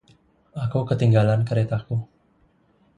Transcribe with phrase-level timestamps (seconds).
[0.63, 1.95] Aku ketinggalan keretaku.